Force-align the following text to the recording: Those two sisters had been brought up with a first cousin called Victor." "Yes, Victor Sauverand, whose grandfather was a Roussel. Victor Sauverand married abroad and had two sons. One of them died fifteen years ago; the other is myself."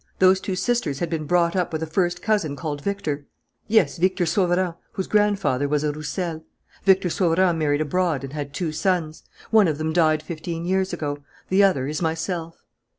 Those 0.17 0.39
two 0.41 0.55
sisters 0.55 0.97
had 0.97 1.11
been 1.11 1.25
brought 1.27 1.55
up 1.55 1.71
with 1.71 1.83
a 1.83 1.85
first 1.85 2.23
cousin 2.23 2.55
called 2.55 2.81
Victor." 2.81 3.27
"Yes, 3.67 3.97
Victor 3.97 4.25
Sauverand, 4.25 4.73
whose 4.93 5.05
grandfather 5.05 5.67
was 5.67 5.83
a 5.83 5.91
Roussel. 5.91 6.43
Victor 6.83 7.11
Sauverand 7.11 7.59
married 7.59 7.81
abroad 7.81 8.23
and 8.23 8.33
had 8.33 8.51
two 8.51 8.71
sons. 8.71 9.21
One 9.51 9.67
of 9.67 9.77
them 9.77 9.93
died 9.93 10.23
fifteen 10.23 10.65
years 10.65 10.91
ago; 10.91 11.19
the 11.49 11.61
other 11.63 11.85
is 11.87 12.01
myself." 12.01 12.65